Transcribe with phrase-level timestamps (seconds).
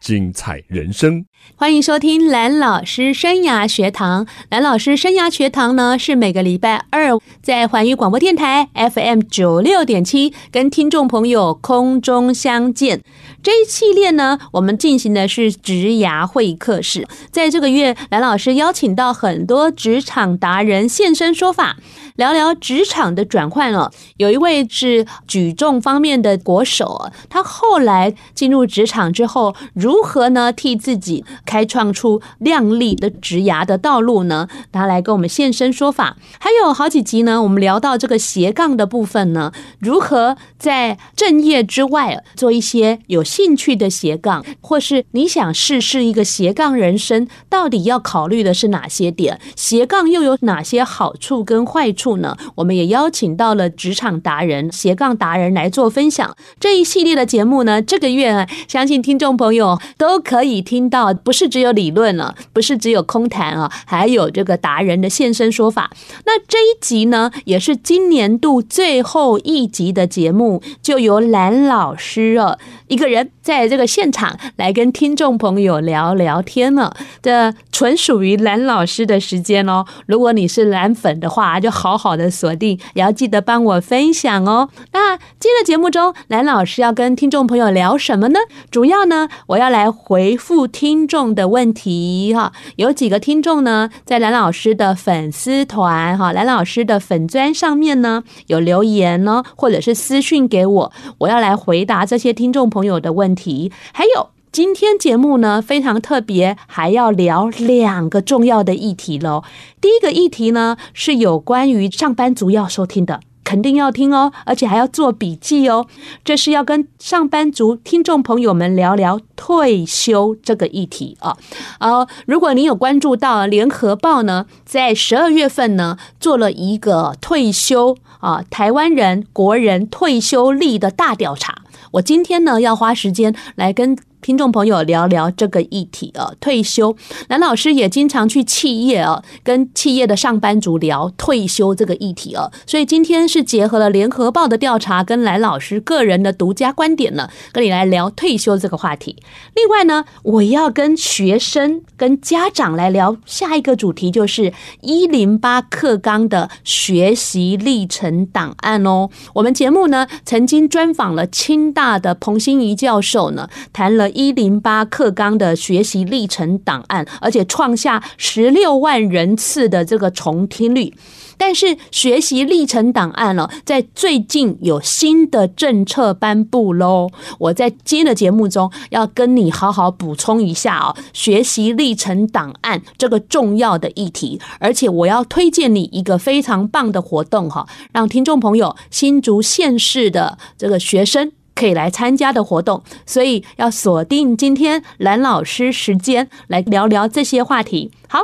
[0.00, 1.24] 精彩人生。
[1.54, 4.26] 欢迎收听蓝老师生涯学堂。
[4.50, 13.00] 蓝老师生涯学堂呢，是每个礼拜二在环宇广播电台 FM 九六点七跟听众朋友空中相见。
[13.42, 17.06] 这一系列呢，我们进行的是职涯会客室。
[17.30, 21.76] 在这个月，蓝老师邀请到很多职场达人现身说法，
[22.16, 23.90] 聊聊职场的转换了。
[24.16, 34.48] 有一位是举重方面的国手，他后来进入职场之后，如何呢替自己开创出亮丽的职涯的道路呢？
[34.72, 36.16] 他来跟我们现身说法。
[36.38, 49.40] 还有好几集呢，我们聊到这个斜杠的部分呢，如何在正业之外做一些有兴趣的斜杠，或是你想试试一个斜杠人生，到底要考虑的是哪些点？
[49.54, 52.36] 斜杠又有哪些好处跟坏处呢？
[52.56, 56.36] 我们也邀请到了职场达人、斜杠达人来做分享。
[56.60, 65.90] 这一系列的节目呢，这个月相信听众朋友都可以听到，不是只有理论了，不是只有空谈啊，还有这个达人的现身说法。
[66.26, 73.30] 那这一集呢，也是今年度最后一集的节目，就由蓝老师啊一个人。
[73.46, 79.86] 在这个现场来跟听众朋友聊聊天了，这纯属于蓝老师的时间哦。
[80.06, 84.68] 如果你是蓝粉的话，就好好的锁定，也要记得帮我分享哦。
[84.92, 88.40] 那今天的节目中，蓝老师要跟听众朋友聊什么呢？
[88.70, 92.52] 主要呢，我要来回复听众的问题哈。
[92.76, 109.44] 有几个听众呢，在蓝老师的粉丝团哈，蓝老师的粉专上面呢，有留言呢，或者是私讯给我，我要来回答这些听众朋友的问题，还有今天节目呢，非常特别，还要聊两个重要的议题喽。
[109.82, 115.86] 第一个议题呢，是有关于上班族要收听的，肯定要听哦，而且还要做笔记哦。
[116.24, 121.36] 这是要跟上班族听众朋友们聊聊退休这个议题啊。
[121.78, 131.56] 呃，如果你有关注到联合报呢，在十二月份呢，做了一个退休啊，台湾人国人退休率的大调查。
[131.92, 136.96] 我今天呢，要花时间来跟听众朋友聊聊这个议题啊，退休。
[137.28, 149.14] 蓝老师也经常去企业啊，跟企业的上班族聊退休这个议题啊，所以今天是结合了联合报的调查跟蓝老师个人的独家观点呢，跟你来聊退休这个话题。
[149.54, 159.08] 另外呢，我要跟学生跟家长来聊下一个主题，就是一零八课纲的学习历程档案哦。
[159.34, 164.10] 我们节目呢，曾经专访了清大的彭欣怡教授呢，谈了。
[164.16, 170.94] 一零八课纲的学习历程档案，而且创下十六万人次的这个重听率。
[171.38, 177.10] 但是学习历程档案呢，在最近有新的政策颁布喽。
[177.38, 191.32] 我在今天的节目中要跟你好好补充一下哦，学习历程档案这个重要的议题，而且我要推荐你一个非常棒的活动哈，让听众朋友新竹县市的这个学生。
[191.56, 197.90] 可以来参加的活动，所以要锁定今天蓝老师时间来聊聊这些话题。
[198.08, 198.20] 好，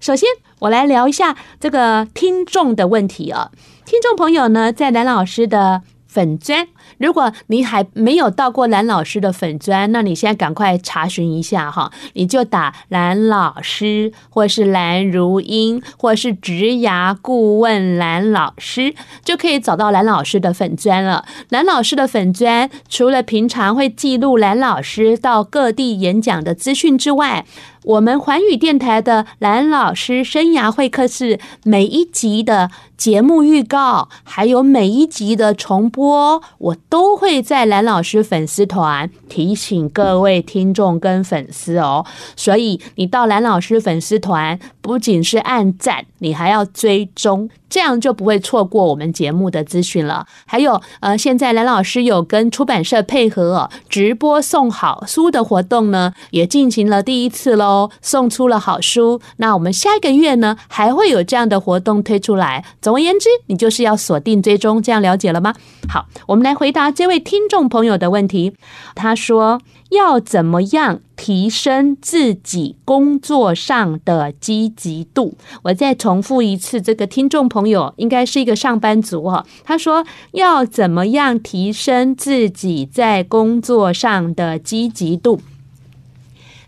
[0.00, 0.28] 首先
[0.58, 3.50] 我来聊一下这个听众的问题啊，
[3.86, 6.68] 听众朋友呢，在蓝老师的粉专。
[6.98, 18.94] 如果你还没有到过蓝老师的粉砖，那你现在赶快查询一下哈，你就打蓝老师，或是蓝如英，或是职涯顾问蓝老师，
[19.24, 21.24] 就可以找到蓝老师的粉砖了。
[21.50, 27.44] 蓝老师的粉砖除了平常会记录蓝老师到各地演讲的资讯之外，
[27.84, 42.04] 我们环宇电台的蓝老师生涯会客室每一集的节目预告，还有每一集的重播，我都会在蓝老师粉丝团提醒各位听众跟粉丝哦。
[42.36, 47.48] 所以你到蓝老师粉丝团，不仅是按赞，你还要追踪。
[47.70, 50.26] 这样就不会错过我们节目的资讯了。
[50.44, 59.22] 还有，呃，现在蓝老师有跟出版社配合直播送好书的活动呢，也进行了第一次喽，送出了好书。
[59.38, 62.62] 那我们下一个月呢，还会有这样的活动推出来。
[62.82, 65.54] 总而言之，你就是要锁定追踪，这样了解了吗？
[65.88, 68.52] 好，我们来回答这位听众朋友的问题。
[68.94, 69.62] 他说。
[69.92, 75.34] 要怎么样提升自己工作上的积极度？
[75.64, 79.46] 我再重复一次，这个听众朋友应该是一个上班族哈。
[79.64, 85.40] 他说要怎么样提升自己在工作上的积极度？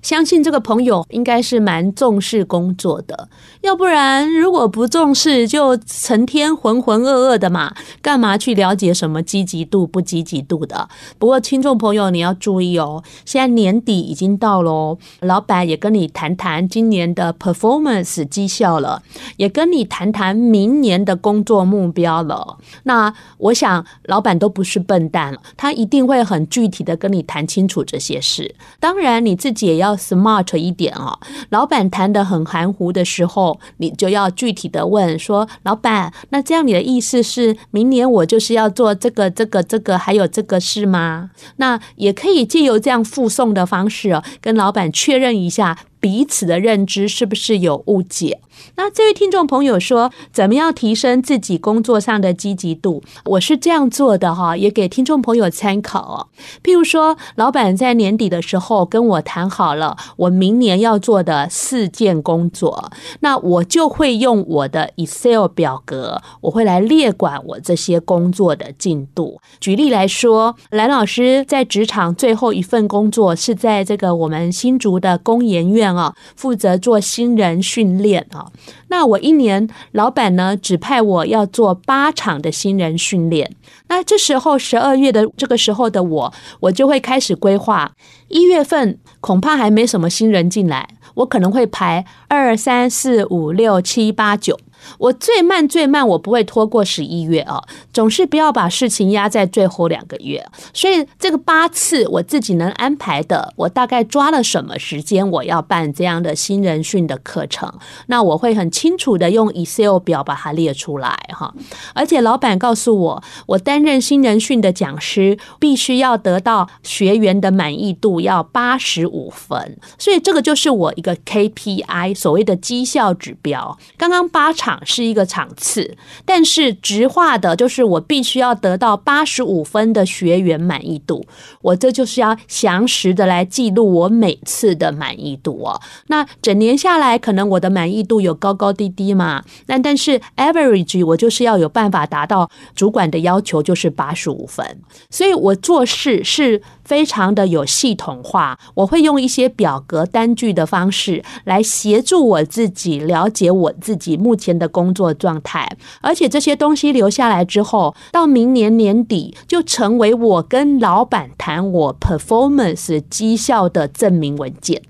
[0.04, 3.30] 相信这个朋友应该是蛮重视工作的，
[3.62, 10.90] 要不然如果不重视，就成天浑浑噩噩的嘛，干嘛去了解什么积极度不积极度的？
[11.18, 19.02] 不过听众朋友你要注意哦，现在年底已经到了，老板也跟你谈谈今年的 performance 绩效了，
[19.38, 22.58] 也跟你谈谈明年的工作目标了。
[22.82, 28.54] 那我想老板都不是笨蛋，他一定会很具体的跟你谈清楚这些事。
[28.78, 29.94] 当然你自己也要。
[29.96, 31.19] Smart 一点哦，
[31.50, 45.79] 老板谈得很含糊的时候，你就要具体的问说：“老板，那这样你的意思是，明年我就是要做这个、这个、这个，还有这个事吗？”那也可以借由这样附送的方式哦，跟老板确认一下。
[46.04, 48.42] 彼此的认知是不是有误解？
[48.76, 53.02] 那这位听众朋友说，怎么样提升自己工作上的积极度？
[53.24, 56.28] 我是这样做的哈，也给听众朋友参考哦。
[56.62, 62.90] 譬如说，老板在年底的时候跟我谈好了，我明年要做的四件工作，
[63.20, 69.40] 那我就会用我的 Excel 表格，我会来列管我这些工作的进度。
[69.58, 75.94] 举例来说，蓝老师在职场最后一份工作是在这个我们新竹的工研院。
[75.96, 78.50] 啊，负责做新人训练啊。
[78.88, 83.50] 那我一年，老板呢指派我要做八场的新人训练。
[83.88, 87.93] 那这时候十二月的这个时候的我，我就会开始规划。
[88.29, 94.58] 一月份恐怕还没什么新人进来，我可能会排二三四五六七八九。
[94.98, 100.44] 我最慢最慢，我不会拖过十一月哦，总是不要把事情压在最后两个月。
[100.72, 107.72] 所以这个八次我自己能安排的，我大概抓了什么时间，我要办这样的新人训的课程，
[108.06, 111.54] 那我会很清楚的用 Excel 表把它列出来哈。
[111.94, 123.78] 而且老板告诉我，我担任新人训的讲师，必须要得到学员的满意度要八十五分，所以这个就是我一个 KPI，所谓的绩效指标。
[123.96, 124.74] 刚刚八场。
[124.85, 131.25] 是一个场次，但是直化的就是我必须要得到八十五分的学员满意度，
[131.61, 135.81] 我这就是要详实的来记录我每次的满意度哦。
[136.06, 144.81] 那整年下来，可能我的满意度有高高低低嘛，那但是 average 我就是要有办法达到主管的要求，就是八十五分，
[145.11, 146.62] 所以我做事是。
[146.84, 164.82] 非常的有系统化，我会用一些表格单据的方式来协助我自己了解我自己目前的工作状态，而且这些东西留下来之后，到明年年底就成为我跟老板谈我 performance 绩效的证明文件。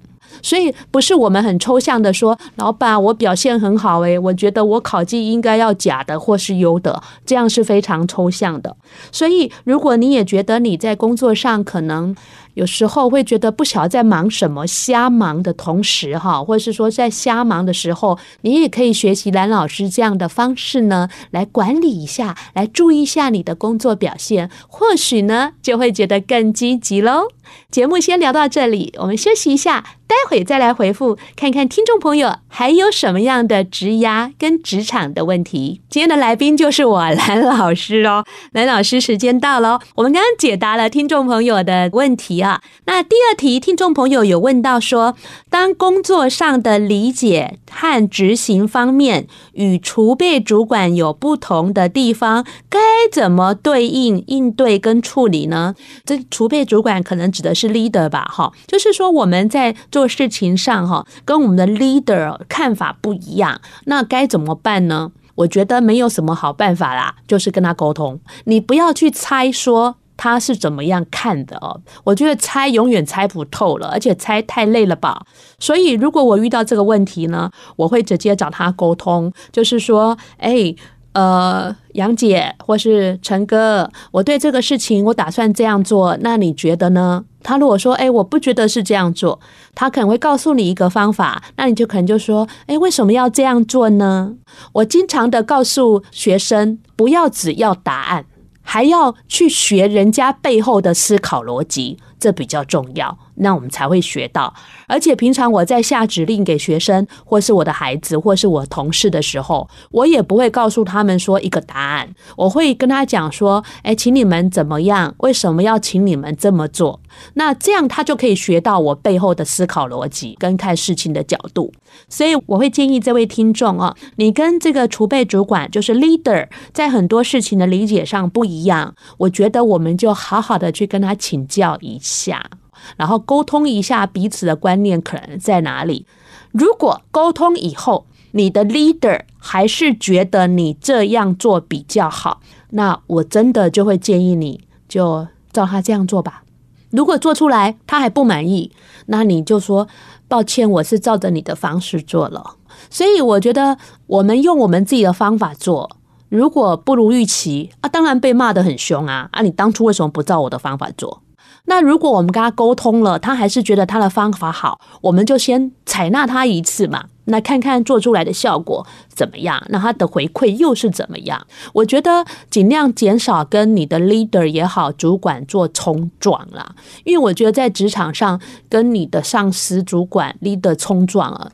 [0.43, 8.77] 所以不是我们很抽象的说，老板，我表现很好诶，我觉得我考绩应该要假的或是优的，这样是非常抽象的。
[9.11, 12.15] 所以如果你也觉得你在工作上可能。
[12.55, 27.29] 有时候会觉得不晓得在忙什么，瞎忙的同时哈，或者是说在瞎忙的时候，你也可以学习蓝老师这样的方式呢，来管理一下，来注意一下你的工作表现，或许呢就会觉得更积极喽。
[27.71, 35.83] 节目先聊到这里，我们休息一下，待会再来回复，看看听众朋友还有什么样的职涯跟职场的问题。
[35.91, 42.44] 今天的来宾就是我蓝老师哦，蓝老师时间到了，我们刚刚解答了听众朋友的问题。
[42.45, 45.17] 啊，那第二题，听众朋友有问到说，
[45.49, 52.79] 当工作上的理解和执行方面与储备主管有不同的地方，该
[53.11, 55.75] 怎么对应、应对跟处理呢？
[56.05, 58.31] 这储备主管可能指的是 leader 吧？
[58.31, 65.13] 哈，就是说我们在做事情上，哈，跟我们的 leader 看法不一样，那该怎么办呢？
[65.37, 69.97] 我觉得没有什么好办法啦，就是跟他沟通，你不要去猜说。
[70.17, 71.81] 他是怎么样看的哦？
[72.05, 75.25] 我觉得猜永远猜不透了，而且猜太累了吧。
[75.59, 80.75] 所以如果我遇到这个问题呢，我会直接找他沟通，就是说，哎，
[81.13, 87.25] 呃，杨姐或是陈哥，我对这个事情我打算这样做，那你觉得呢？
[87.43, 89.39] 他如果说，哎，我不觉得是这样做，
[89.75, 94.35] 他可能会告诉你一个方法，那你就可能就说，哎，为什么要这样做呢？
[94.73, 98.25] 我经常的告诉学生，不要只要答案。
[98.65, 103.19] 还要去学人家背后的思考逻辑，这比较重要。
[103.37, 104.55] 那我们才会学到。
[104.87, 115.15] 而且平常我在下指令给学生，或是我的孩子，或是我同事的时候，我也不会告诉他们说一个答案，我会跟他讲说：“哎，请你们怎么样？
[115.19, 117.01] 为什么要请你们这么做？”
[117.35, 121.73] 那这样他就可以学到我背后的思考逻辑跟看事情的角度。
[122.09, 132.14] 所以我会建议这位听众啊，你跟这个储备主管就是 leader，在很多事情的理解上不一样，我觉得我们就好好的去跟他请教一下。
[132.15, 132.51] 下
[132.97, 136.07] 然后沟通一下彼此的观念可能在哪里。
[136.53, 142.41] 如果沟通以后，你的 leader 还是觉得你这样做比较好，
[142.71, 146.43] 那我真的就会建议你就照他这样做吧。
[146.91, 148.71] 如果做出来他还不满意，
[149.07, 149.89] 那你就说
[150.29, 152.57] 抱歉，我是照着你的方式做了。
[152.89, 155.97] 所以我觉得我们用我们自己的方法做，
[156.29, 159.43] 如果不如预期啊，当然被骂得很凶啊啊！
[159.43, 161.24] 你当初为什么不照我的方法做？
[161.67, 167.05] 那如果我们跟他沟通了，他还是觉得他的方法好，我们就先采纳他一次嘛。
[167.27, 169.63] 那看看做出来的效果怎么样？
[169.71, 171.47] 那他的回馈又是怎么样？
[171.73, 181.51] 我觉得尽量减少跟你的 leader 也好，主管做冲撞啦，因为我觉得在职场上跟你的上司、主管、leader 冲撞啊。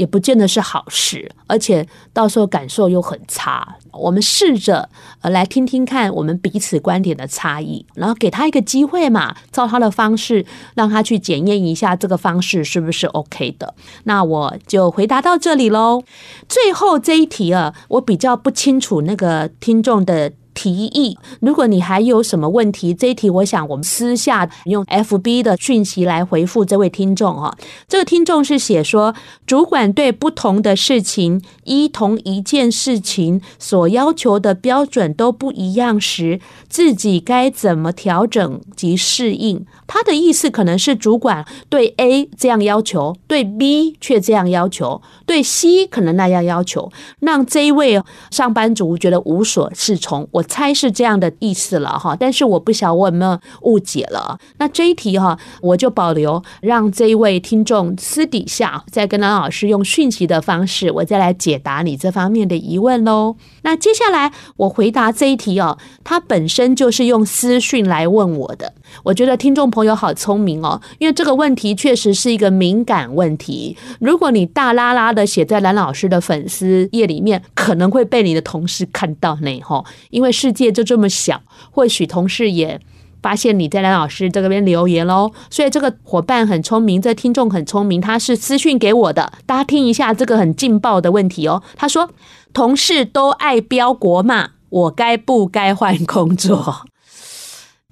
[0.00, 3.76] 也不见得是好事，而且到时候感受又很差。
[3.92, 4.88] 我们试着
[5.20, 13.74] 呃来听听看我们彼此观点的差异，然后给他一个机会嘛，照他的方式让他去检验一下这个方式是不是 OK 的。
[14.04, 16.02] 那我就回答到这里喽。
[16.48, 20.32] 最后这一题啊，我比较不清楚那个听众的。
[20.54, 27.56] 提议，如果你还有什么问题，这一题我想我们私下用 FB 的讯息来回复这位听众哈。
[27.88, 29.14] 这个听众是写说，
[29.46, 39.64] 主管对不同的事情，一同一件事情所要求的标准都不一样时，自己该怎么调整及适应？
[39.86, 50.28] 他的意思可能是主管对 A 这样要求，对 B 却这样要求，对 C 可能那样要求，让这一位上班族觉得无所适从。
[50.30, 54.38] 我我猜是这样的意思了哈，但是我不晓得我有没有误解了。
[54.56, 63.36] 那这一题哈，我就保留，让这一位听众私底下再跟蓝老师用讯息的方式，我再来解答你这方面的疑问喽。
[63.62, 68.72] 那接下来我回答这一题哦，他本身就是用私讯来问我的。
[69.04, 73.76] 我觉得听众朋友好聪明哦，因为这个问题确实是一个敏感问题。
[74.00, 79.60] 如果你大剌剌的写在蓝老师的粉丝页里面，可能会被你的同事看到呢。
[79.60, 82.80] 哈，因为世界就这么小，或许同事也
[83.22, 85.32] 发现你在梁老师这边留言喽。
[85.50, 89.32] 所以这个伙伴很聪明，这听众很聪明，他是私讯给我的。
[89.46, 91.62] 大家听一下这个很劲爆的问题哦。
[91.76, 92.10] 他说
[92.52, 96.86] ：“同事都爱标国骂，我该不该换工作？”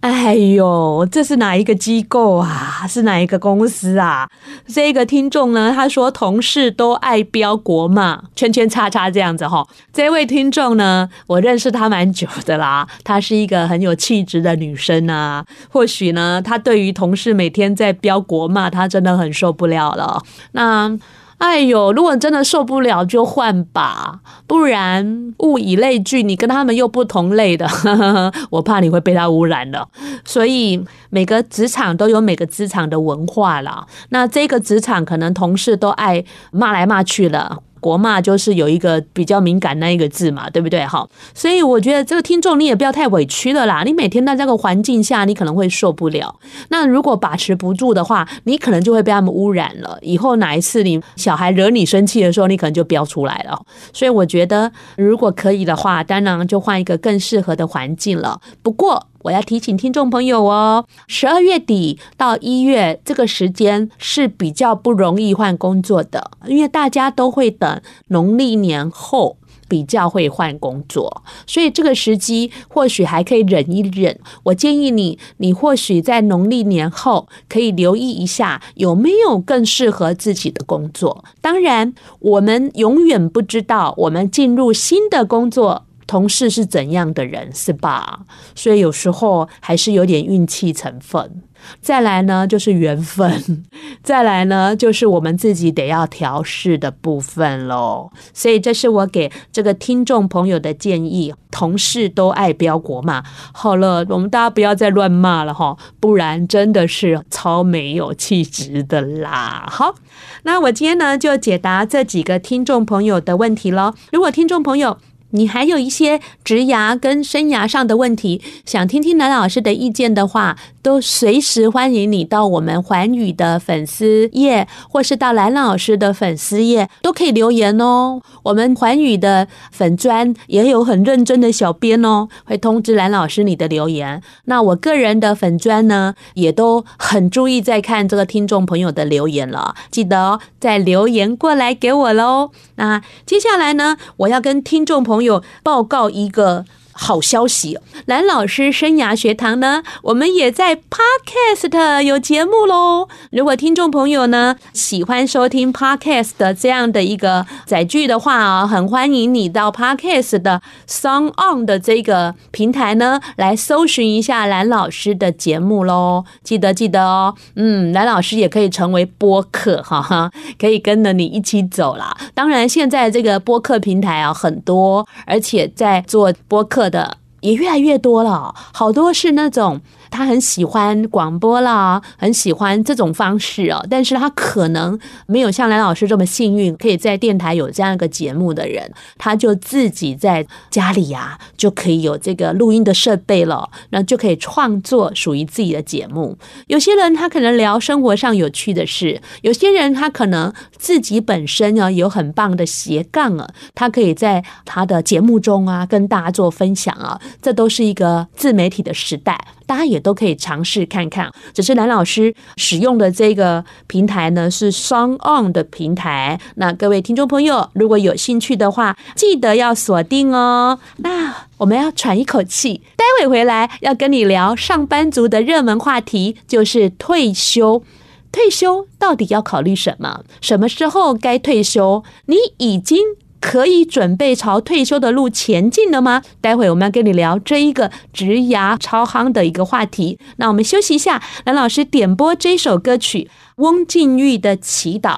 [0.00, 2.86] 哎呦，这是哪一个机构啊？
[2.88, 4.28] 是哪一个公司啊？
[4.68, 9.66] 这个听众呢，他说同事都爱飙国骂，圈圈叉叉这样子哈。
[9.92, 15.44] 这位听众呢，我认识他蛮久的啦，她是一个很有气质的女生啊。
[15.68, 20.22] 或许呢，她对于同事每天在飙国骂，她真的很受不了了。
[20.52, 20.96] 那。
[21.38, 29.88] 哎呦，如果真的受不了就换吧，不然物以类聚，你跟他们又不同类的，呵呵，我怕你会被他污染了。
[30.24, 33.86] 所以每个职场都有每个职场的文化啦。
[34.10, 37.58] 那这个职场可能同事都爱骂来骂去了。
[37.80, 40.84] 国骂就是有一个比较敏感那一个字嘛，对不对？
[40.86, 43.82] 哈，所以我觉得这个听众你也不要太委屈了啦。
[43.84, 46.34] 你每天在这个环境下，你可能会受不了。
[46.68, 49.98] 那如果把持不住的话，你可能就会被他们污染了。
[50.02, 53.60] 以后哪一次你小孩惹你生气的时候，你可能就飙出来了。
[53.92, 58.40] 所以我觉得，如果可以的话，当然就换一个更适合的环境了。
[58.62, 69.36] 不过，我要提醒听众朋友哦，十二月底到一月这个时间是比较不容易换工作的，因为大家都会等农历年后
[69.68, 74.18] 比较会换工作，所以这个时机或许还可以忍一忍。
[74.44, 81.24] 我建议你，你或许在农历年后可以留意一下有没有更适合自己的工作。
[81.40, 85.84] 当然，我们永远不知道我们进入新的工作。
[86.08, 88.22] 同事是怎样的人，是吧？
[88.56, 91.42] 所以有时候还是有点运气成分。
[91.80, 93.28] 再来呢，就是缘分；
[94.02, 98.10] 再来呢，就是我们自己得要调试的部分喽。
[98.32, 101.34] 所以这是我给这个听众朋友的建议。
[101.50, 103.24] 同事都爱飙国骂，
[103.54, 109.66] 好了，我们大家不要再乱骂了哈，不然真的是超没有气质的啦。
[109.66, 109.94] 好，
[110.42, 113.94] 那我今天呢就解答这几个听众朋友的问题喽。
[114.12, 114.98] 如果听众朋友，
[115.30, 128.20] 你还有一些职涯跟生涯上的问题，想听听蓝老师的意见的话，都随时欢迎你到我们环宇的粉丝页，或是到蓝老师的粉丝页，都可以留言哦。
[128.44, 134.22] 我们环宇的粉专也有很认真的小编哦，会通知蓝老师你的留言。
[134.46, 142.50] 那我个人的粉专呢，也都很注意在看这个听众朋友的留言了，记得哦，再留言过来给我喽。
[142.78, 146.64] 那接下来呢，我要跟听众朋友报告一个。
[147.00, 153.06] 好消息，蓝老师生涯学堂呢，我们也在 Podcast 有节目喽。
[153.30, 166.24] 如果听众朋友呢喜欢收听 Podcast 的这样的一个载具的话啊，很欢迎你到 Podcast 的 Song On 的这个平台呢来搜寻一下蓝老师的节目喽。
[166.42, 170.28] 记得记得哦，嗯，蓝老师也可以成为播客哈哈，
[170.58, 172.16] 可以跟着你一起走啦。
[172.34, 176.87] 当然，现在这个播客平台啊很多，而且在做播客。
[176.88, 179.80] 的也越来越多了，好多是那种。
[180.10, 183.84] 他很喜欢广播啦，很喜欢这种方式哦。
[183.90, 196.36] 但是他可能没有像蓝老师这么幸运，可以在电台有这样一个节目的人，他就自己在家里呀、啊，就可以有这个录音的设备了，那就可以创作属于自己的节目。
[196.66, 209.38] 有些人他可能聊生活上有趣的事，有些人他可能自己本身呢有很棒的斜杠啊，他可以在他的节目中啊跟大家做分享啊，这都是一个自媒体的时代。
[209.66, 216.40] 大家也都可以尝试看看，只是蓝老师使用的这个平台呢是 Song On 的平台。
[216.56, 220.78] 那各位听众朋友，如果有兴趣的话，记得要锁定哦。
[220.98, 227.82] 那我们要喘一口气，待会回来要跟你聊上班族的热门话题，就是退休。
[228.30, 230.22] 退休到底要考虑什么？
[230.40, 232.04] 什么时候该退休？
[232.26, 232.98] 你已经。
[233.40, 236.22] 可以准备朝退休的路前进了吗？
[236.40, 240.18] 待会我们要跟你聊这一个职涯超夯的一个话题。
[240.36, 245.16] 那我们休息一下，蓝老师点播这首歌曲，翁静玉的《祈祷》。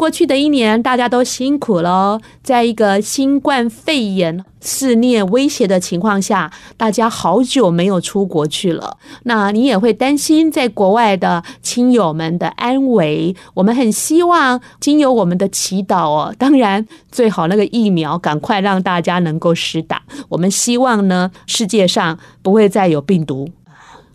[0.00, 2.18] 过去的一年，大家都辛苦了。
[2.42, 8.96] 在一个新冠肺炎肆虐威胁的情况下，大家好久没有出国去了。
[9.24, 13.36] 那你也会担心在国外的亲友们的安危。
[13.52, 20.00] 我们很希望经由我们的祈祷哦，当然最好那个疫苗赶快让大家能够施打。
[20.30, 23.50] 我们希望呢，世界上不会再有病毒。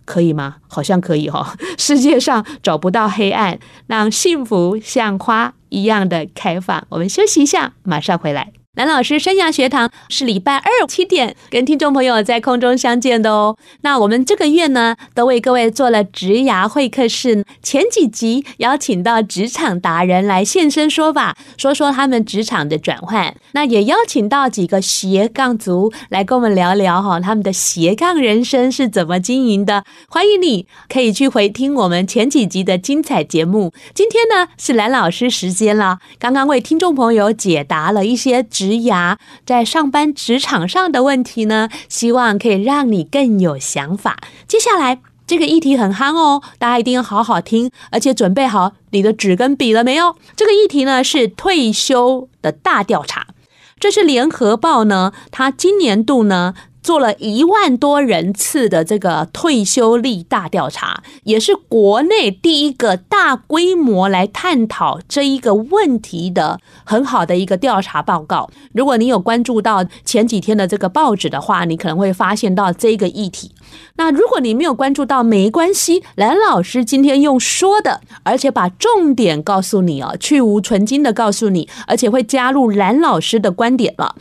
[0.03, 0.57] 可以吗？
[0.67, 1.45] 好像可以哈、哦。
[1.77, 6.85] 世界上找不到黑暗，让幸福像花一样的开放。
[6.89, 8.53] 我们休息一下，马上回来。
[8.75, 13.55] 蓝老师生涯学堂是礼拜二七点跟听众朋友在空中相见的哦。
[13.83, 17.45] 那我们这个月呢，都为各位做了职涯会客室。
[17.63, 23.33] 前几集邀请到职场达人来现身说法，说说他们职场的转换。
[23.53, 29.85] 那也邀请到几个斜杠族来跟我们聊聊哈，他们的斜杠人生是怎么经营的。
[30.09, 33.71] 欢迎你可以去回听我们前几集的精彩节目。
[33.93, 38.64] 今天呢是蓝老师时间了，刚刚为听众朋友解答了一些职。
[38.65, 44.17] 职涯在上班职场上的问题呢，希望可以让你更有想法。
[44.47, 50.15] 接下来这个议题很夯哦，大家一定要好好听，而且准备好你的纸跟笔了没有？
[50.35, 53.27] 这个议题呢是退休的大调查，
[53.79, 56.55] 这是联合报呢，它今年度呢。
[56.85, 68.51] 做了一万多人次的这个退休率大调查，也是国内第一个大规模来探讨这一个问题的很好的一个调查报告。
[68.71, 73.49] 如果你有关注到前几天的这个报纸的话，你可能会发现到这个议题。
[73.95, 84.15] 那如果你没有关注到，没关系，蓝老师今天用说的，而且把重点告诉你哦，去无存金的告诉你，而且会加入蓝老师的观点了。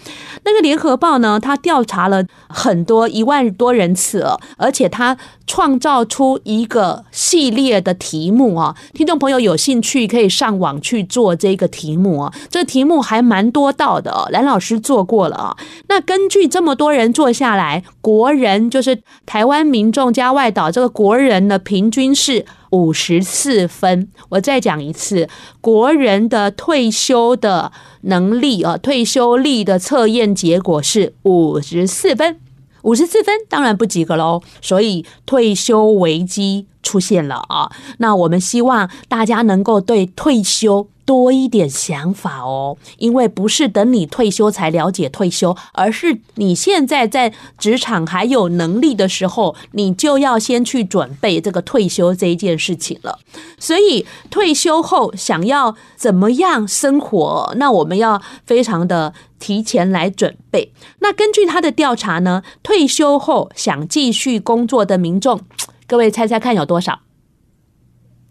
[0.44, 2.24] 那个联合报呢，他调查了。
[2.56, 15.56] 很多一万多人次哦，而且他创造出一个系列的题目啊，听众朋友有兴趣可以上网去做这个题目啊，这题目还蛮多道的哦，蓝老师做过了啊。
[15.88, 24.08] 那根据这么多人做下来，国人就是台湾民众加外岛这个国人的平均是五十四分。
[24.30, 25.28] 我再讲一次，
[25.60, 27.70] 国人的退休的
[28.02, 32.40] 能力啊，退休力的测验结果是五十四分。
[32.84, 37.70] 五十四分当然不及格喽，所以退休危机出现了啊！
[37.98, 53.18] 那我们希望大家能够对退休多一点想法哦，因为不是等你退休才了解退休，而是你现在在职场还有能力的时候，你就要先去准备这个退休这一件事情了。
[53.58, 59.12] 所以退休后想要怎么样生活，那我们要非常的。
[59.40, 60.72] 提前来准备。
[61.00, 65.38] 那根据他的调查呢，退休后想继续工作的民众，
[65.86, 67.00] 各位猜猜看有多少？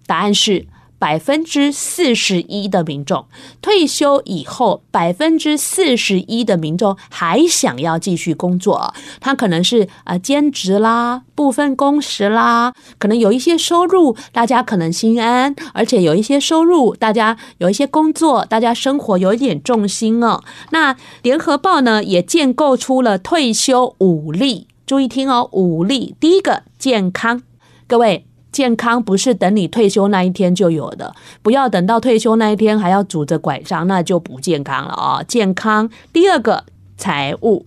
[0.07, 0.65] 答案是
[1.03, 3.25] 百分之四十一的民众
[3.61, 8.93] 退休以后，百分之四十一的民众还想要继续工作。
[9.19, 20.41] 他可能是啊兼职啦、部分工时啦，可能有一些收入，大家可能心安，而且有一些收入，大家有一些工作，大家生活有一点重心哦。
[20.71, 26.15] 那联合报呢也建构出了退休五力，注意听哦，五力。
[26.21, 27.41] 第一个健康，
[27.87, 28.25] 各位。
[28.53, 35.23] 健康不是等你退休那一天就有的，不要等到退休那一天还要拄着拐杖，那就不健康了啊！
[35.23, 36.63] 健康，第二个
[36.95, 37.65] 财务，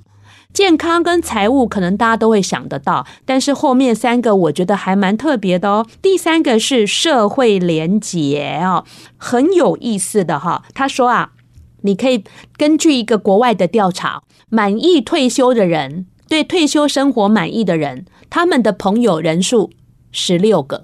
[0.54, 5.84] 健康跟财务可能大家都会想得到，但是后面三个我觉得还蛮特别的哦。
[6.00, 8.84] 第三个是社会连结哦，
[9.16, 10.62] 很有意思的哈。
[10.72, 11.32] 他说啊，
[11.82, 12.22] 你可以
[12.56, 19.72] 根据一个国外的调查，满意退休的人，对退休生活满意的人，他们的朋友人数。
[20.16, 20.80] 十六个。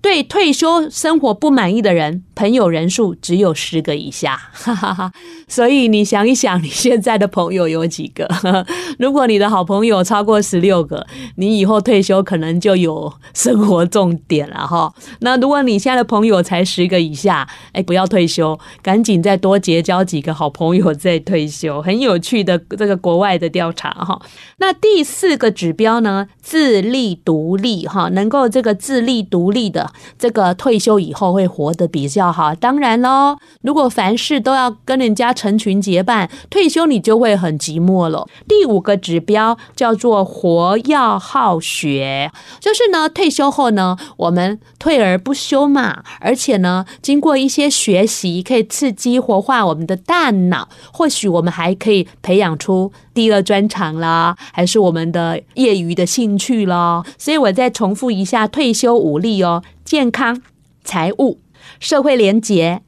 [0.00, 5.12] 对退休生活不满意的人，朋友人数只有十个以下，哈哈哈。
[5.48, 8.28] 所以你想一想，你现在的朋友有几个？
[8.98, 11.06] 如果你的好朋友超过十六个，
[11.36, 14.92] 你以后退休可能就有生活重点了哈。
[15.20, 21.82] 那如果你现在的朋友才十个以下，哎，不要退休，赶紧再多结交几个好朋友再退休。
[21.82, 24.20] 很有趣的这个国外的调查哈。
[24.58, 26.28] 那第四个指标呢？
[26.40, 29.87] 自立独立哈，能够这个自立独立的。
[30.18, 38.26] 这个退休以后会活得比较好，当然喽，如果凡事都要跟人家成群结伴，退休你就会很寂寞了。
[38.46, 57.04] 第五个指标叫做活要好学，就是呢，退休后呢，我们退而不休嘛，而且呢，经过一些学习，可以刺激活化我们的大脑，或许我们还可以培养出第二专长啦，还是我们的业余的兴趣啦。
[57.16, 59.62] 所以我再重复一下退休五力哦。
[59.88, 60.42] 健康、
[60.84, 61.40] 财务、
[61.80, 62.82] 社会连结、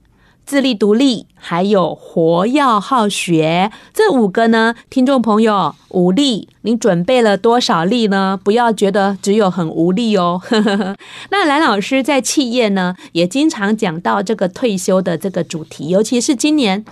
[0.44, 8.38] 自立独立，还有活要好学，这五个呢，听众朋友，五力，你准备了多少力呢？
[8.44, 10.42] 不要觉得只有很无力哦。
[11.32, 16.84] 那蓝老师在企业呢，也经常讲到这个退休的这个主题，尤其是今年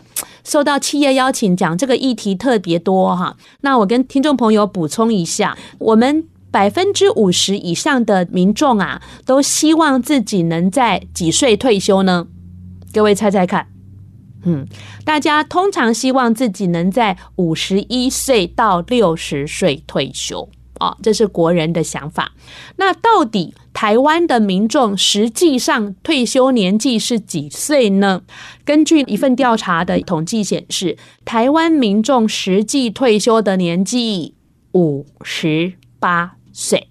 [0.43, 3.37] 受到企业邀请讲这个议题特别多哈。
[3.61, 6.25] 那我跟听众朋友补充一下，我们。
[6.51, 12.27] 百分之五十以上的民众啊，都希望自己能在几岁退休呢？
[12.93, 13.67] 各位猜猜看，
[14.45, 14.67] 嗯，
[15.05, 20.49] 大家通常希望自己能在五十一岁到六十岁退休
[20.81, 22.33] 哦，这是国人的想法。
[22.77, 28.23] 那到底台湾的民众实际上退休年纪是几岁呢？
[28.65, 34.35] 根据一份调查的统计显示，台湾民众实际退休的年纪
[34.73, 36.38] 五十八。
[36.59, 36.89] 岁，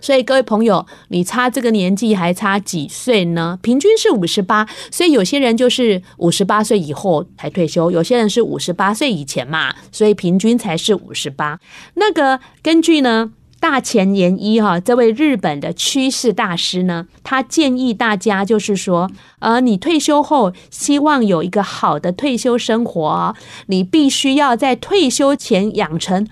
[0.00, 3.58] 所以各位朋友，你差这个年纪还差几岁呢？
[3.60, 11.60] 平均是五十八，所以有些人就是五十八岁以后才退休，有些人是五十八岁以前嘛，所以平均才是五十八。
[11.94, 26.26] 那个根据呢，大前研一哈，这位日本的趋势大师呢，他建议大家就是说，呃，你退休后希望有一个好的退休生活，你必须要在退休前养成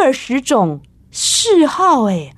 [0.00, 0.80] 二十种。
[1.16, 2.34] 嗜好哎，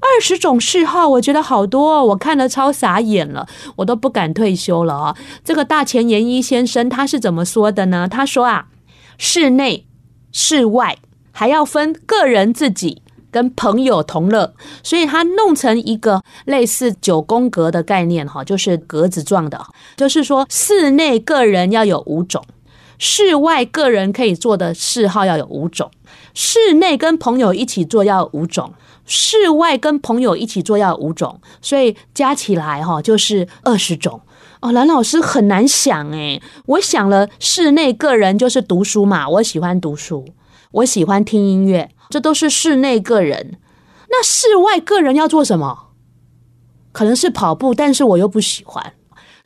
[0.00, 5.16] 二十种嗜好，我觉得好多哦，我看了超傻眼了，我都不敢退休了啊！
[5.44, 8.08] 这个大前研一先生他是怎么说的呢？
[8.08, 8.66] 他说啊，
[9.16, 9.86] 室内、
[10.32, 10.98] 室外
[11.30, 19.64] 还要分个人自己跟朋友同乐，所以他弄成一个类似九宫格的概念哈，就是格子状的，
[19.96, 22.44] 就是说室内个人要有五种。
[22.98, 25.90] 室外个人可以做的嗜好要有五种，
[26.34, 28.72] 室内跟朋友一起做要五种，
[29.04, 34.20] 室外跟朋友一起做要五种，所以加起来哈就是二十种
[34.60, 34.72] 哦。
[34.72, 40.26] 蓝老师很难想诶，我想了，室内个人就是读书嘛，我喜欢读书，
[40.72, 43.58] 我喜欢听音乐，这都是室内个人。
[44.08, 45.88] 那室外个人要做什么？
[46.92, 48.94] 可能是跑步，但是我又不喜欢。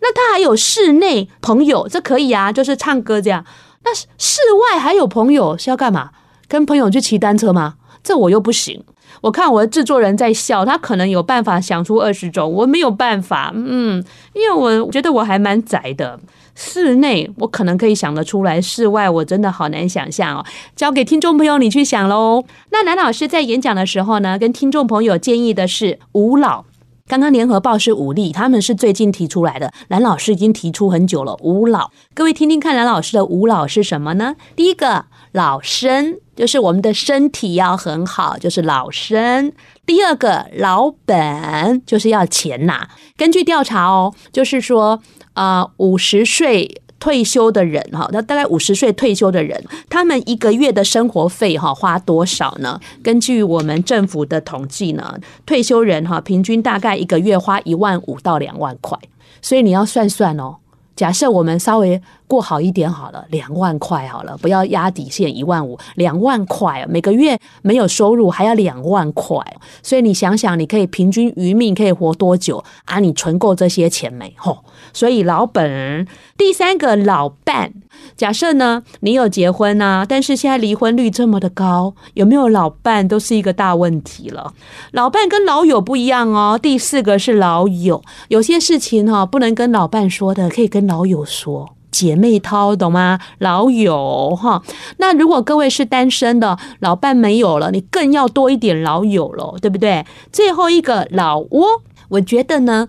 [0.00, 3.44] 那他还有室内朋友，这可以啊，就是唱歌这样。
[3.84, 4.40] 那室
[4.72, 6.10] 外还有朋友是要干嘛？
[6.48, 7.74] 跟朋友去骑单车吗？
[8.02, 8.82] 这我又不行。
[9.22, 13.52] 我看我的制作人在笑，他可能有办法想出二十种，我没有办法。
[13.54, 16.18] 嗯，因为我觉得我还蛮宅的。
[16.54, 20.44] 室内我可能可以想得出来，室外我真的好难想象哦。
[20.74, 22.44] 交给听众朋友你去想喽。
[22.70, 26.64] 那蓝老师在演讲的时候呢，跟听众朋友建议的是五老。
[27.10, 29.72] 刚刚联合报是五力，他们是最近提出来的。
[29.88, 31.90] 蓝老师已经提出很久了，五老。
[32.14, 34.36] 各位听听看，蓝老师的五老是什么呢？
[34.54, 39.52] 第一个老身，就是我们的身体要很好，就是老身。
[39.84, 42.86] 第二个老本就是要钱呐。
[43.16, 46.80] 根据调查哦，就是说啊，五十岁。
[47.00, 52.78] 退休的人哈，那大概五十岁退休的人，他们一个月的生活费哈花多少呢？
[53.02, 58.96] 根据我们政府的统计呢，退休人哈平均大概一个月花一万五到两万块，
[59.42, 60.58] 所以你要算算哦。
[60.94, 69.36] 假设我们稍微过好一点好了，两万块好了，不要压底线一万五，两万块每个月没有收入还要两万块，
[69.82, 73.00] 所以你想想，你可以平均余命可以活多久啊？
[73.00, 74.32] 你存够这些钱没？
[74.36, 76.06] 吼，所以老本。
[76.38, 77.72] 第三个老伴，
[78.16, 84.54] 假设呢，你有结婚啊，但是现在离婚率这么的高，有没有老伴都是一个大问题了。
[84.92, 86.56] 老伴跟老友不一样哦。
[86.60, 93.18] 第四个是老友，有些事情哈不能跟老伴说的，可以跟老友说，姐妹淘，懂吗？
[93.38, 94.62] 老友哈，
[94.98, 100.04] 那如果各位是单身的，老伴没有了，你更要多一点老友了，对不对？
[100.32, 102.88] 最后一个老窝，我觉得呢。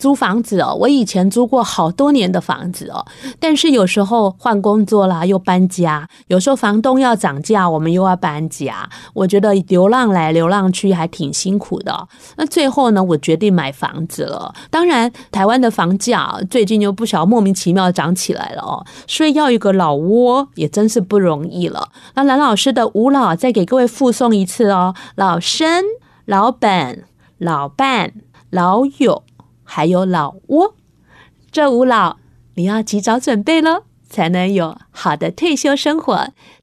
[0.00, 3.04] 租房子哦，我以前租过好多年的房子哦，
[3.38, 12.08] 但是有时候换工作啦，又搬家，有时候房东要涨价，我们又要搬家，我觉得流浪来流浪去还挺辛苦的。
[12.38, 14.54] 那最后呢，我决定买房子了。
[14.70, 21.90] 当然，台湾的房价最近又不晓莫名其妙涨起来了哦，所以要一个老窝也真是不容易了。
[22.14, 25.84] 那蓝老师的五老再给各位附送一次哦：老生、
[26.24, 27.04] 老本、
[27.36, 28.14] 老伴、
[28.48, 29.24] 老友。
[29.72, 30.74] 还有老挝，
[31.52, 32.16] 这五老
[32.54, 36.14] 你要及早准备了，才能有好的退休生活。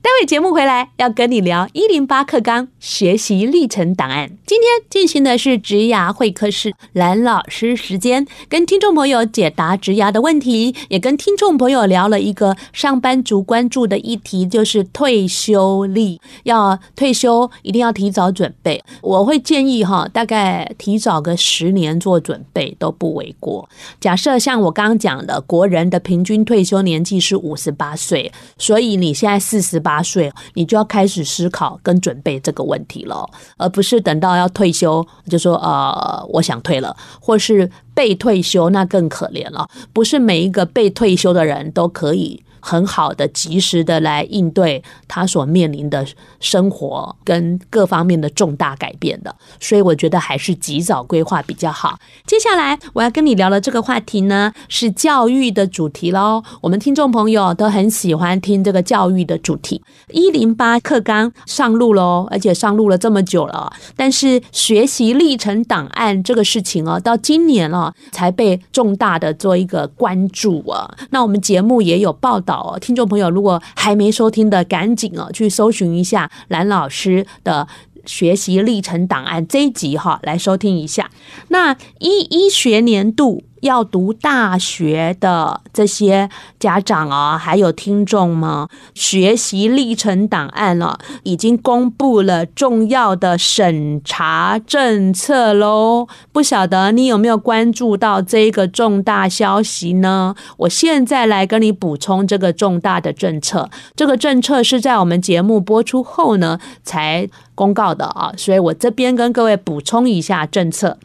[0.02, 4.38] 待会节目回来要跟你聊一零八课纲学习历程档案。
[4.46, 16.22] 今天进行的是职涯会客室蓝老师时间，跟听众朋友解答职涯的问题，也跟听众朋友聊了一个上班族关注的议题，就是退休力。
[16.44, 23.68] 要退休一定要提早准备，我会建议哈，大概提早个十年做准备都不为过。
[24.00, 28.17] 假设像我刚刚讲的，国人的平均退休年纪是五十八岁，
[28.58, 29.78] 所以你现在四十。
[29.88, 33.26] 八岁，你就要开始思考跟准备这个问题了，
[33.58, 39.70] 而不是等到要退休就说呃，我想退了，或是被退休，那更可怜了。
[39.94, 42.44] 不是每一个被退休的人都可以。
[42.68, 46.06] 很好的、及时的来应对他所面临的
[46.42, 51.98] 生活跟各方面的重大改变的，所以我觉得还是及早规划比较好。
[52.26, 56.44] 接下来我要跟你聊的这个话题呢，是教育的主题喽。
[56.60, 59.82] 我们听众朋友都很喜欢听这个教育的主题。
[60.12, 70.94] 一零八课纲上路喽，而且上路了这么久了，但是学习历程档案这个事情哦，到今年了才被重大的做一个关注啊。
[71.12, 72.57] 那我们节目也有报道。
[72.82, 77.68] 听众朋友，如果还没收听的，赶紧哦去搜寻一下蓝老师的
[78.06, 81.10] 学习历程档案这一集哈，来收听一下。
[81.50, 83.44] 那一一学年度。
[83.62, 96.08] 要读大学的这些家长啊，还有听众们，学习历程档案了，已经公布了重要的审查政策喽。
[96.32, 100.36] 不晓得你有没有关注到这个重大消息呢？
[100.58, 103.70] 我现在来跟你补充这个重大的政策。
[103.96, 110.98] 这个政策是在我们节目播出后呢才公告的啊，所以我这边跟各位补充一下政策：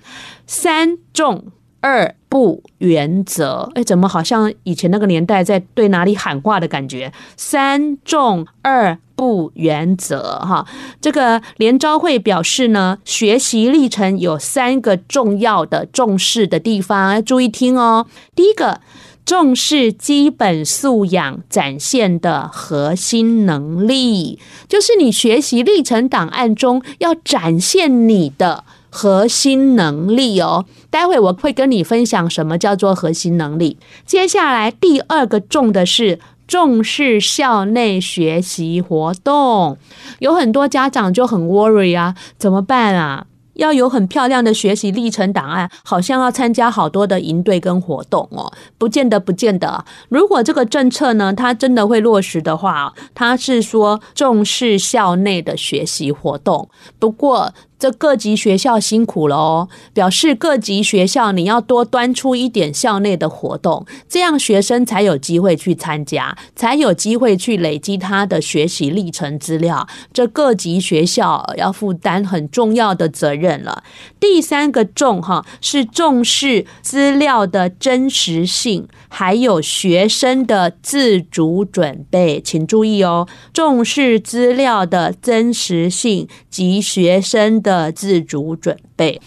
[0.46, 1.44] 三重。
[1.82, 7.12] 二不原则，哎，怎么好像以前那个年代在对哪里喊话的感觉？
[7.36, 10.66] 三重二不原则，哈，
[11.00, 18.06] 这个联招会表示呢，学习历程有三个重要的重视的地方，要注意听哦。
[18.34, 18.80] 第一个，
[19.26, 28.64] 重视基本素养展现的核心能力，就是你学习历程档案中要展现你的。
[28.94, 33.78] 核心能力哦，待会我会跟你分享什么叫做核心能力。
[34.04, 39.78] 接下来第二个重的是重视校内学习活动，
[40.18, 43.26] 有很多家长就很 worry 啊，怎么办啊？
[43.54, 49.84] 要有很漂亮的学习历程档案，好像要参加好多的营队跟活动哦，不见得，不见得。
[50.08, 56.70] 如果这个政策呢，它真的会落实的话，它是说重视校内的学习活动。
[56.98, 69.84] 不过这各级学校辛苦了哦，表示各级学校你要多端出一点校内的活动，这样学生才有机会去参加，才有机会去累积他的学习历程资料。
[70.12, 73.82] 这各级学校要负担很重要的责任了。
[74.20, 87.71] 第三个重哈是重视资料的真实性，还有学生的自主准备，请注意哦，重视资料的真实性及学生的。
[87.72, 89.20] 的自主准备，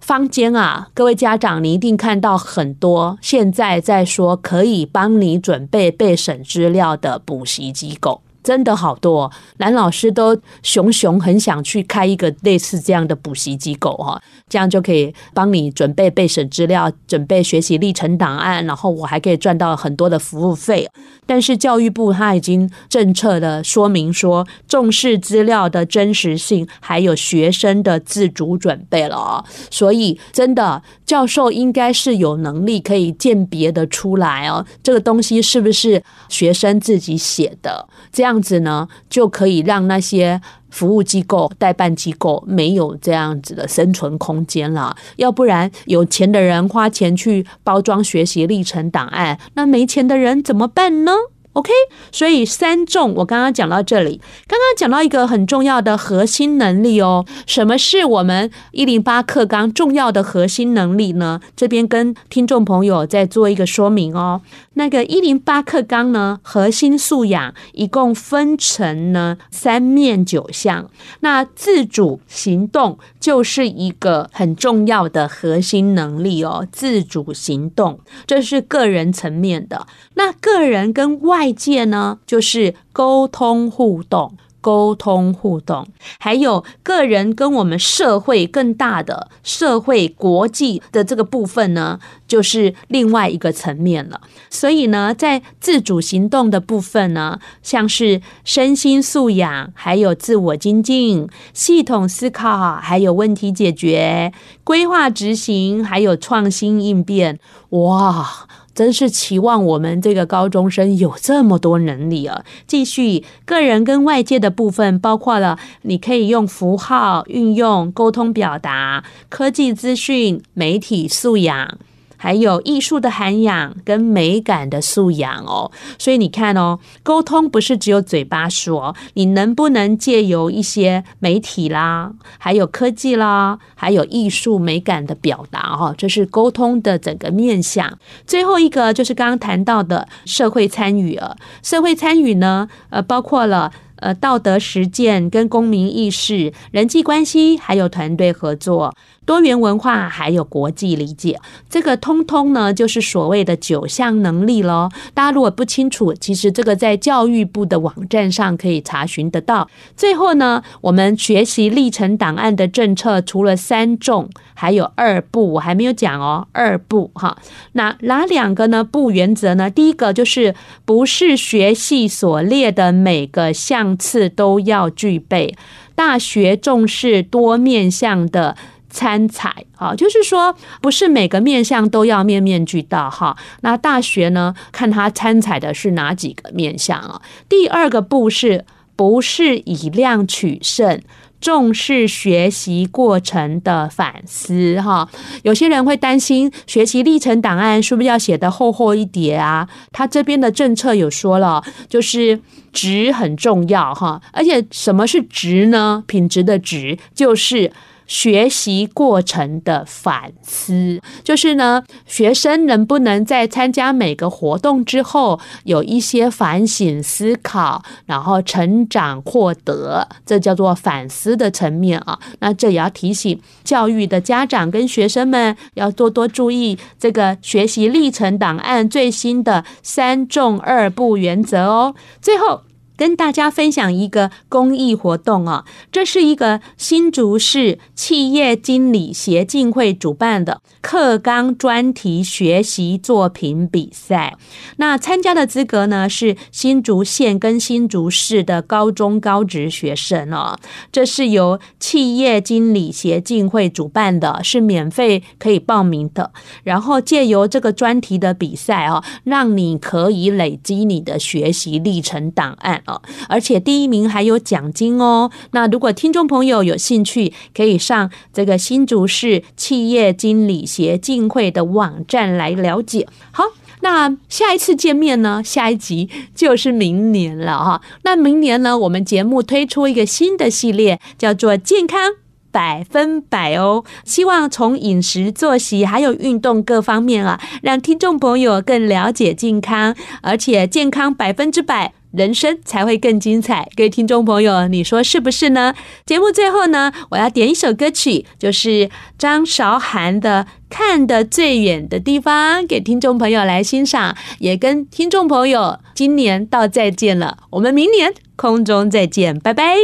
[0.00, 8.22] 坊间啊，各位家长，你一定看到很多现在在说可以帮你准备备审资料的补习机构。
[8.42, 20.88] 真的好多，蓝老师都熊熊很想去开一个类似这样的补习机构哈，这样就可以帮你准备备审资料，准备学习历程档案，然后我还可以赚到很多的服务费。
[21.26, 38.29] 但是教育部他已经政策的说明说，重视资料的真实性，还有学生的自主准备了哦，所以真的教授应该是有能力可以鉴别的出来哦，这个东西是不是学生自己写的这样。
[38.30, 40.40] 这样子呢，就可以让那些
[40.70, 44.96] 服务机构、代办机构没有这样子的生存空间了。
[45.16, 51.10] 要不然，有钱的人花钱去包装学习历程档案，那没钱的人怎么办呢
[51.52, 51.70] ？OK，
[52.12, 57.26] 所以三重我刚刚讲到这里，刚刚讲到一个很重要的核心能力哦。
[57.46, 61.40] 什么是我们一零八课纲重要的核心能力呢？
[61.56, 64.42] 这边跟听众朋友再做一个说明哦。
[64.74, 70.88] 那个一零八课纲呢，核心素养一共分成呢三面九项，
[71.20, 76.66] 那自主行动就是一个很重要的核心能力哦。
[76.72, 81.52] 自主行动，这是个人层面的，那个人跟外。
[81.60, 85.86] 界呢，就是沟通互动，沟通互动，
[86.18, 94.20] 还有个人跟我们社会更大的社会国际的这个部分呢，就是另外一个层面了。
[94.48, 104.32] 所以呢，在自主行动的部分呢，像是身心素养，还有自我精进、系统思考，还有问题解决、
[104.64, 107.38] 规划执行，还有创新应变，
[107.70, 108.46] 哇！
[108.74, 112.44] 真是期望我们这个高中生有这么多能力啊！
[112.66, 121.78] 继续个人跟外界的部分，包括了你可以用符号运用沟通表达、科技资讯、媒体素养。
[122.22, 137.98] 还有艺术的涵养跟美感的素养哦，所以你看哦，沟通不是只有嘴巴说，你能不能借由一些媒体啦，还有科技啦，还有艺术美感的表达哦，这是沟通的整个面向。
[138.26, 143.72] 最后一个就是刚刚谈到的社会参与了，社会参与呢，呃，包括了。
[144.00, 148.94] 呃，道德实践跟公民意识、人际关系，还有团队合作、
[149.30, 151.38] 多元文化，还有国际理解，
[151.68, 154.90] 这个通通呢，就是所谓的九项能力咯。
[155.14, 159.70] 大家如果不清楚，其实这个在教育部的网站上可以查询得到。
[159.96, 166.48] 最后呢，我们学习历程档案的政策，除了三重，还有二不，我还没有讲哦。
[166.50, 167.38] 二不哈，
[167.74, 168.82] 那哪两个呢？
[168.82, 169.70] 不原则呢？
[169.70, 173.96] 第一个就是不是学系所列的每个项。
[174.00, 175.54] 次都要具备，
[175.94, 178.56] 大学重视多面向的
[178.90, 183.36] 参采，啊，就是说不是每个面向都要面面俱到哈。
[183.62, 187.22] 那大学呢，看他参采的是哪几个面向啊？
[187.48, 191.00] 第二个步是，不是以量取胜。
[191.40, 195.08] 重视学习过程的反思，哈，
[195.42, 199.66] 有些人会担心学习历程档案是不是要写得厚厚一叠啊？
[199.90, 202.38] 他这边的政策有说了，就是
[202.74, 206.04] 值很重要，哈，而且什么是值呢？
[206.06, 207.72] 品质的值就是。
[208.10, 222.18] 学习过程的反思，就是呢，学生能不能在参加每个活动之后有一些反省思考，然后成长获得，这叫做反思的层面啊。
[222.40, 231.94] 那这也要提醒教育的家长跟学生们要多多注意这个学习历程档案最新的三重二不原则哦。
[232.20, 232.62] 最后。
[233.00, 244.36] 跟大家分享一个公益活动哦，这是一个新竹市企业经理协进会主办的课纲专题学习作品比赛。
[244.76, 250.58] 那参加的资格呢是新竹县跟新竹市的高中高职学生哦。
[250.92, 256.32] 这是由企业经理协进会主办的，是免费可以报名的。
[256.64, 262.82] 然后借由这个专题的比赛哦，让你可以累积你的学习历程档案。
[263.28, 265.30] 而且第一名还有奖金哦。
[265.50, 273.06] 那如果听众朋友有兴趣，可以上这个新竹市企业经理协进会的网站来了解。
[273.32, 273.44] 好，
[273.80, 275.42] 那下一次见面呢？
[275.44, 277.82] 下一集就是明年了哈。
[278.02, 282.14] 那明年呢，我们节目推出一个新的系列，叫做健康。
[282.50, 283.84] 百分百哦！
[284.04, 293.68] 希望从饮食、作息还有运动各方面啊，让听众朋友更了解健康，而且健康百分之百，人生才会更精彩。
[293.76, 295.74] 各位听众朋友，你说是不是呢？
[296.04, 307.38] 节目最后呢，我要点一首歌曲，就是张韶涵的《看得最远的地方》，给听众朋友来欣赏，也跟听众朋友今年道再见了。
[307.50, 309.80] 我们明年空中再见，拜拜。